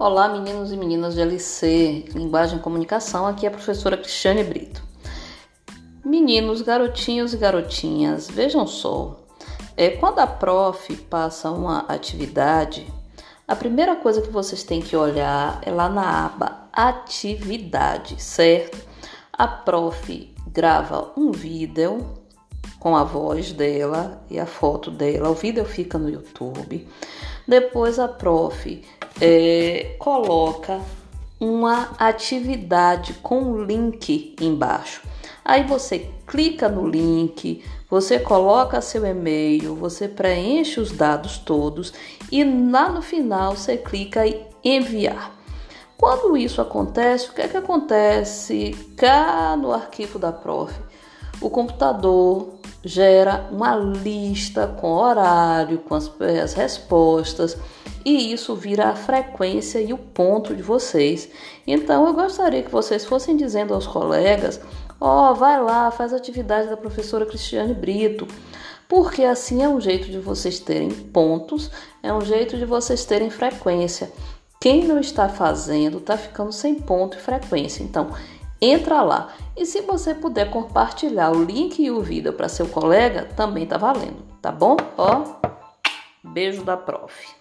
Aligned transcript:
Olá, 0.00 0.28
meninos 0.28 0.70
e 0.70 0.76
meninas 0.76 1.14
de 1.14 1.20
LC, 1.20 2.04
Linguagem 2.14 2.60
e 2.60 2.62
Comunicação. 2.62 3.26
Aqui 3.26 3.44
é 3.44 3.48
a 3.48 3.50
professora 3.50 3.96
Cristiane 3.96 4.44
Brito. 4.44 4.80
Meninos, 6.04 6.62
garotinhos 6.62 7.34
e 7.34 7.36
garotinhas, 7.36 8.30
vejam 8.30 8.64
só. 8.64 9.18
É, 9.76 9.90
quando 9.90 10.20
a 10.20 10.26
prof 10.28 10.94
passa 11.10 11.50
uma 11.50 11.80
atividade, 11.80 12.86
a 13.48 13.56
primeira 13.56 13.96
coisa 13.96 14.22
que 14.22 14.30
vocês 14.30 14.62
têm 14.62 14.80
que 14.80 14.94
olhar 14.94 15.60
é 15.62 15.70
lá 15.72 15.88
na 15.88 16.26
aba 16.26 16.68
Atividade, 16.72 18.22
certo? 18.22 18.78
A 19.32 19.48
prof 19.48 20.32
grava 20.46 21.12
um 21.16 21.32
vídeo 21.32 22.06
com 22.78 22.96
a 22.96 23.02
voz 23.02 23.50
dela 23.50 24.22
e 24.30 24.38
a 24.38 24.46
foto 24.46 24.92
dela. 24.92 25.28
O 25.28 25.34
vídeo 25.34 25.64
fica 25.64 25.98
no 25.98 26.08
YouTube. 26.08 26.86
Depois 27.48 27.98
a 27.98 28.06
prof 28.06 28.84
é, 29.20 29.96
coloca 29.98 30.80
uma 31.40 31.90
atividade 31.98 33.14
com 33.14 33.62
link 33.62 34.34
embaixo. 34.40 35.02
Aí 35.44 35.64
você 35.64 36.10
clica 36.26 36.68
no 36.68 36.86
link, 36.86 37.64
você 37.88 38.18
coloca 38.18 38.82
seu 38.82 39.04
e-mail, 39.06 39.74
você 39.74 40.06
preenche 40.06 40.78
os 40.78 40.92
dados 40.92 41.38
todos 41.38 41.92
e 42.30 42.44
lá 42.44 42.90
no 42.90 43.00
final 43.00 43.56
você 43.56 43.76
clica 43.76 44.26
em 44.26 44.46
enviar. 44.62 45.32
Quando 45.96 46.36
isso 46.36 46.60
acontece, 46.60 47.30
o 47.30 47.32
que 47.32 47.40
é 47.40 47.48
que 47.48 47.56
acontece 47.56 48.76
cá 48.96 49.56
no 49.56 49.72
arquivo 49.72 50.18
da 50.18 50.30
prof? 50.30 50.72
O 51.40 51.48
computador 51.48 52.54
gera 52.84 53.48
uma 53.50 53.74
lista 53.74 54.66
com 54.66 54.92
horário, 54.92 55.78
com 55.78 55.94
as, 55.94 56.10
as 56.42 56.52
respostas 56.52 57.56
e 58.08 58.32
isso 58.32 58.54
vira 58.54 58.88
a 58.88 58.96
frequência 58.96 59.78
e 59.82 59.92
o 59.92 59.98
ponto 59.98 60.56
de 60.56 60.62
vocês. 60.62 61.28
Então 61.66 62.06
eu 62.06 62.14
gostaria 62.14 62.62
que 62.62 62.70
vocês 62.70 63.04
fossem 63.04 63.36
dizendo 63.36 63.74
aos 63.74 63.86
colegas: 63.86 64.58
ó, 64.98 65.30
oh, 65.30 65.34
vai 65.34 65.62
lá, 65.62 65.90
faz 65.90 66.14
a 66.14 66.16
atividade 66.16 66.70
da 66.70 66.76
professora 66.76 67.26
Cristiane 67.26 67.74
Brito. 67.74 68.26
Porque 68.88 69.22
assim 69.22 69.62
é 69.62 69.68
um 69.68 69.78
jeito 69.78 70.08
de 70.10 70.18
vocês 70.18 70.58
terem 70.58 70.90
pontos, 70.90 71.70
é 72.02 72.10
um 72.10 72.22
jeito 72.22 72.56
de 72.56 72.64
vocês 72.64 73.04
terem 73.04 73.28
frequência. 73.28 74.10
Quem 74.58 74.84
não 74.84 74.98
está 74.98 75.28
fazendo 75.28 75.98
está 75.98 76.16
ficando 76.16 76.50
sem 76.50 76.76
ponto 76.76 77.18
e 77.18 77.20
frequência. 77.20 77.82
Então, 77.82 78.08
entra 78.58 79.02
lá. 79.02 79.34
E 79.54 79.66
se 79.66 79.82
você 79.82 80.14
puder 80.14 80.48
compartilhar 80.48 81.30
o 81.30 81.44
link 81.44 81.78
e 81.78 81.90
o 81.90 82.00
vídeo 82.00 82.32
para 82.32 82.48
seu 82.48 82.66
colega, 82.68 83.28
também 83.36 83.66
tá 83.66 83.76
valendo, 83.76 84.22
tá 84.40 84.50
bom? 84.50 84.78
Ó, 84.96 85.24
beijo 86.24 86.64
da 86.64 86.78
prof. 86.78 87.38